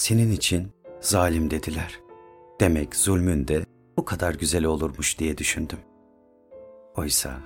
Senin 0.00 0.30
için 0.30 0.72
zalim 1.00 1.50
dediler. 1.50 2.00
Demek 2.60 2.96
zulmün 2.96 3.48
de 3.48 3.64
bu 3.96 4.04
kadar 4.04 4.34
güzel 4.34 4.64
olurmuş 4.64 5.18
diye 5.18 5.38
düşündüm. 5.38 5.78
Oysa 6.96 7.38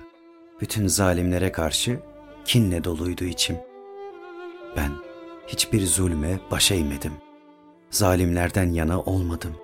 bütün 0.61 0.87
zalimlere 0.87 1.51
karşı 1.51 1.99
kinle 2.45 2.83
doluydu 2.83 3.23
içim. 3.23 3.57
Ben 4.77 4.91
hiçbir 5.47 5.85
zulme 5.85 6.39
baş 6.51 6.71
eğmedim. 6.71 7.13
Zalimlerden 7.91 8.71
yana 8.71 9.01
olmadım. 9.01 9.55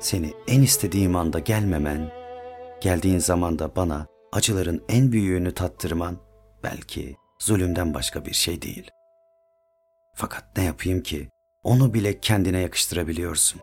Seni 0.00 0.34
en 0.46 0.62
istediğim 0.62 1.16
anda 1.16 1.38
gelmemen, 1.38 2.12
geldiğin 2.80 3.18
zaman 3.18 3.58
da 3.58 3.76
bana 3.76 4.06
acıların 4.32 4.82
en 4.88 5.12
büyüğünü 5.12 5.54
tattırman 5.54 6.16
belki 6.62 7.16
zulümden 7.38 7.94
başka 7.94 8.24
bir 8.24 8.34
şey 8.34 8.62
değil. 8.62 8.90
Fakat 10.14 10.56
ne 10.56 10.64
yapayım 10.64 11.02
ki 11.02 11.28
onu 11.66 11.94
bile 11.94 12.20
kendine 12.20 12.58
yakıştırabiliyorsun. 12.60 13.60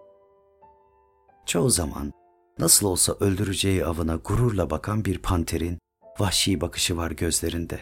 Çoğu 1.45 1.69
zaman 1.69 2.13
nasıl 2.59 2.87
olsa 2.87 3.13
öldüreceği 3.19 3.85
avına 3.85 4.15
gururla 4.15 4.69
bakan 4.69 5.05
bir 5.05 5.17
panterin 5.17 5.79
vahşi 6.19 6.61
bakışı 6.61 6.97
var 6.97 7.11
gözlerinde. 7.11 7.79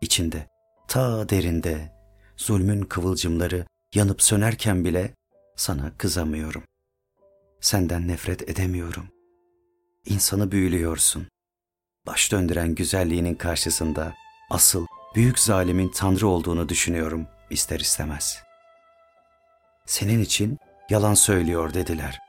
İçinde, 0.00 0.48
ta 0.88 1.28
derinde, 1.28 1.92
zulmün 2.36 2.82
kıvılcımları 2.82 3.66
yanıp 3.94 4.22
sönerken 4.22 4.84
bile 4.84 5.14
sana 5.56 5.92
kızamıyorum. 5.98 6.62
Senden 7.60 8.08
nefret 8.08 8.48
edemiyorum. 8.50 9.06
İnsanı 10.06 10.52
büyülüyorsun. 10.52 11.26
Baş 12.06 12.32
döndüren 12.32 12.74
güzelliğinin 12.74 13.34
karşısında 13.34 14.14
asıl 14.50 14.86
büyük 15.14 15.38
zalimin 15.38 15.88
tanrı 15.88 16.28
olduğunu 16.28 16.68
düşünüyorum 16.68 17.26
ister 17.50 17.80
istemez. 17.80 18.49
Senin 19.90 20.20
için 20.20 20.58
yalan 20.90 21.14
söylüyor 21.14 21.74
dediler. 21.74 22.20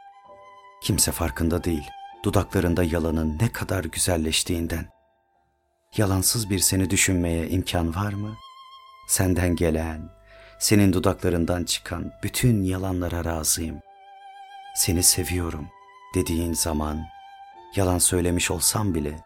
Kimse 0.83 1.11
farkında 1.11 1.63
değil 1.63 1.89
dudaklarında 2.23 2.83
yalanın 2.83 3.37
ne 3.41 3.51
kadar 3.51 3.83
güzelleştiğinden. 3.83 4.85
Yalansız 5.97 6.49
bir 6.49 6.59
seni 6.59 6.89
düşünmeye 6.89 7.49
imkan 7.49 7.95
var 7.95 8.13
mı? 8.13 8.35
Senden 9.07 9.55
gelen, 9.55 10.09
senin 10.59 10.93
dudaklarından 10.93 11.63
çıkan 11.63 12.11
bütün 12.23 12.63
yalanlara 12.63 13.25
razıyım. 13.25 13.79
Seni 14.75 15.03
seviyorum 15.03 15.67
dediğin 16.15 16.53
zaman 16.53 17.05
yalan 17.75 17.97
söylemiş 17.97 18.51
olsam 18.51 18.95
bile 18.95 19.23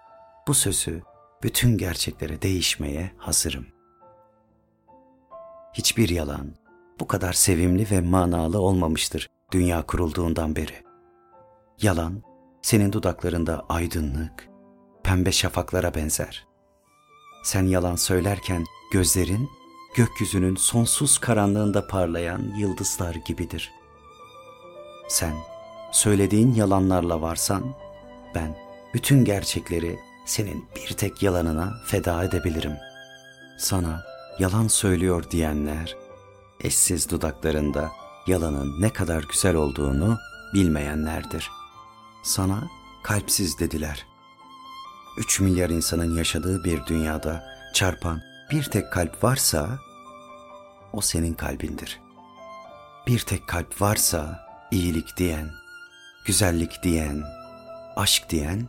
bu 0.47 0.53
sözü 0.53 1.01
bütün 1.43 1.77
gerçeklere 1.77 2.41
değişmeye 2.41 3.11
hazırım. 3.17 3.67
Hiçbir 5.73 6.09
yalan 6.09 6.64
bu 6.99 7.07
kadar 7.07 7.33
sevimli 7.33 7.91
ve 7.91 8.01
manalı 8.01 8.59
olmamıştır 8.59 9.29
dünya 9.51 9.81
kurulduğundan 9.85 10.55
beri. 10.55 10.83
Yalan 11.81 12.23
senin 12.61 12.91
dudaklarında 12.91 13.65
aydınlık, 13.69 14.49
pembe 15.03 15.31
şafaklara 15.31 15.95
benzer. 15.95 16.45
Sen 17.43 17.63
yalan 17.63 17.95
söylerken 17.95 18.63
gözlerin 18.91 19.49
gökyüzünün 19.95 20.55
sonsuz 20.55 21.17
karanlığında 21.17 21.87
parlayan 21.87 22.53
yıldızlar 22.57 23.15
gibidir. 23.15 23.71
Sen 25.07 25.35
söylediğin 25.91 26.53
yalanlarla 26.53 27.21
varsan 27.21 27.63
ben 28.35 28.57
bütün 28.93 29.25
gerçekleri 29.25 29.99
senin 30.25 30.65
bir 30.75 30.93
tek 30.93 31.23
yalanına 31.23 31.73
feda 31.85 32.23
edebilirim. 32.23 32.75
Sana 33.57 34.03
yalan 34.39 34.67
söylüyor 34.67 35.31
diyenler 35.31 36.04
eşsiz 36.59 37.09
dudaklarında 37.09 37.91
yalanın 38.27 38.81
ne 38.81 38.93
kadar 38.93 39.23
güzel 39.23 39.55
olduğunu 39.55 40.17
bilmeyenlerdir. 40.53 41.51
Sana 42.23 42.63
kalpsiz 43.03 43.59
dediler. 43.59 44.05
Üç 45.17 45.39
milyar 45.39 45.69
insanın 45.69 46.17
yaşadığı 46.17 46.63
bir 46.63 46.85
dünyada 46.85 47.43
çarpan 47.73 48.21
bir 48.51 48.63
tek 48.63 48.91
kalp 48.91 49.23
varsa 49.23 49.79
o 50.93 51.01
senin 51.01 51.33
kalbindir. 51.33 52.01
Bir 53.07 53.19
tek 53.19 53.47
kalp 53.47 53.81
varsa 53.81 54.47
iyilik 54.71 55.17
diyen, 55.17 55.49
güzellik 56.25 56.83
diyen, 56.83 57.23
aşk 57.95 58.29
diyen 58.29 58.67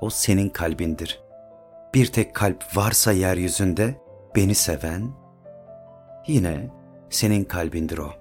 o 0.00 0.10
senin 0.10 0.48
kalbindir. 0.48 1.20
Bir 1.94 2.06
tek 2.06 2.34
kalp 2.34 2.76
varsa 2.76 3.12
yeryüzünde 3.12 4.00
beni 4.36 4.54
seven 4.54 5.14
yine 6.26 6.81
senin 7.14 7.44
kalbindir 7.44 7.98
o. 7.98 8.12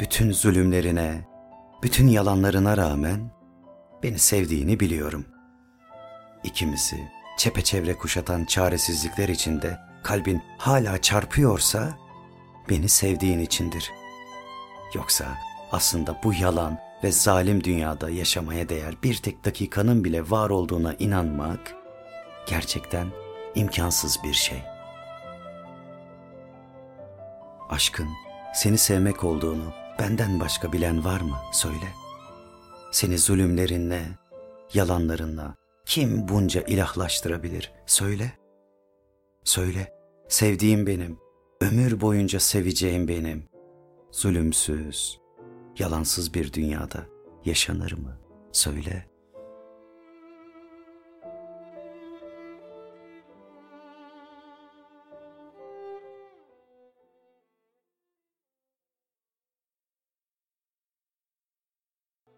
Bütün 0.00 0.32
zulümlerine, 0.32 1.24
bütün 1.82 2.08
yalanlarına 2.08 2.76
rağmen 2.76 3.30
beni 4.02 4.18
sevdiğini 4.18 4.80
biliyorum. 4.80 5.24
İkimizi 6.44 7.08
çepeçevre 7.38 7.94
kuşatan 7.94 8.44
çaresizlikler 8.44 9.28
içinde 9.28 9.78
kalbin 10.02 10.42
hala 10.58 11.02
çarpıyorsa 11.02 11.98
beni 12.70 12.88
sevdiğin 12.88 13.38
içindir. 13.38 13.92
Yoksa 14.94 15.24
aslında 15.72 16.20
bu 16.24 16.34
yalan 16.34 16.78
ve 17.04 17.12
zalim 17.12 17.64
dünyada 17.64 18.10
yaşamaya 18.10 18.68
değer 18.68 18.94
bir 19.02 19.16
tek 19.16 19.44
dakikanın 19.44 20.04
bile 20.04 20.30
var 20.30 20.50
olduğuna 20.50 20.94
inanmak 20.94 21.74
gerçekten 22.46 23.06
imkansız 23.54 24.18
bir 24.24 24.34
şey. 24.34 24.73
Aşkın 27.74 28.08
seni 28.54 28.78
sevmek 28.78 29.24
olduğunu 29.24 29.72
benden 29.98 30.40
başka 30.40 30.72
bilen 30.72 31.04
var 31.04 31.20
mı 31.20 31.36
söyle. 31.52 31.88
Seni 32.92 33.18
zulümlerinle, 33.18 34.02
yalanlarınla 34.74 35.54
kim 35.86 36.28
bunca 36.28 36.62
ilahlaştırabilir 36.62 37.72
söyle. 37.86 38.32
Söyle, 39.44 39.92
sevdiğim 40.28 40.86
benim, 40.86 41.18
ömür 41.60 42.00
boyunca 42.00 42.40
seveceğim 42.40 43.08
benim. 43.08 43.48
Zulümsüz, 44.10 45.20
yalansız 45.78 46.34
bir 46.34 46.52
dünyada 46.52 47.06
yaşanır 47.44 47.92
mı? 47.92 48.18
Söyle.'' 48.52 49.13